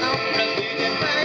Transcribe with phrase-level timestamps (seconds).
[0.00, 0.12] 让
[0.56, 1.21] 地球带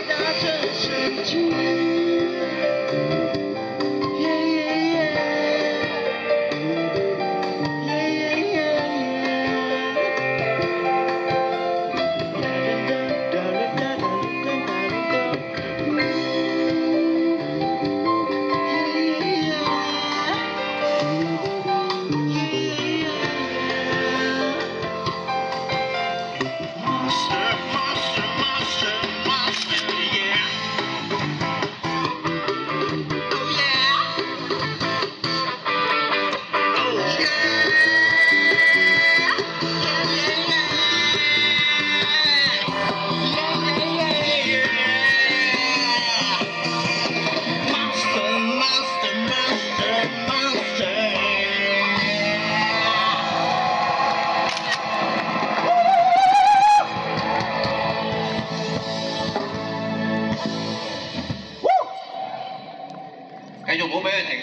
[63.97, 64.40] وبيان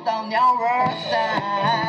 [0.00, 1.81] 等鸟儿散。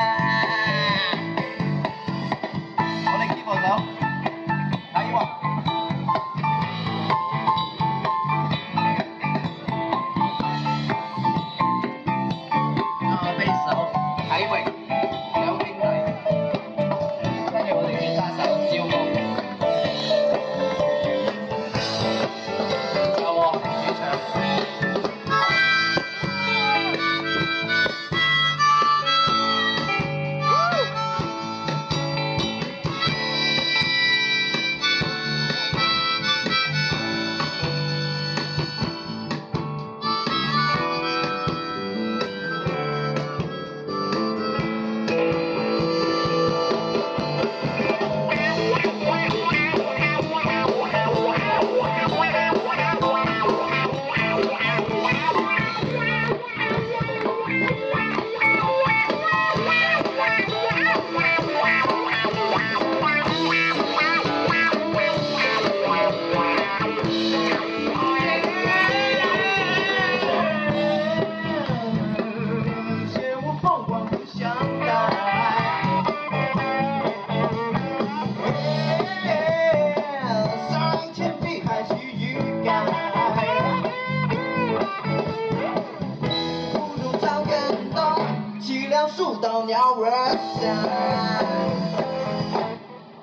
[89.08, 90.12] 树倒鸟儿
[90.60, 91.44] 响。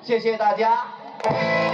[0.03, 1.70] 谢谢大家。